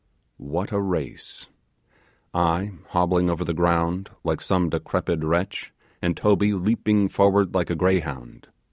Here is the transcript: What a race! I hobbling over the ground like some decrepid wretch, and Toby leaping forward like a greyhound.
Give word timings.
What 0.37 0.71
a 0.71 0.79
race! 0.81 1.47
I 2.33 2.71
hobbling 2.87 3.29
over 3.29 3.43
the 3.43 3.53
ground 3.53 4.09
like 4.23 4.41
some 4.41 4.69
decrepid 4.71 5.23
wretch, 5.23 5.73
and 6.01 6.17
Toby 6.17 6.53
leaping 6.53 7.07
forward 7.07 7.53
like 7.53 7.69
a 7.69 7.75
greyhound. 7.75 8.47